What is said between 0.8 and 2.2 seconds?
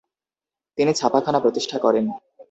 ছাপাখানা প্রতিষ্ঠা করেন।